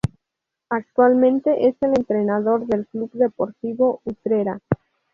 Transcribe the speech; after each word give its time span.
Actualmente 0.71 1.67
es 1.67 1.75
el 1.81 1.89
entrenador 1.91 2.65
del 2.65 2.87
Club 2.87 3.11
Deportivo 3.13 4.01
Utrera. 4.03 4.59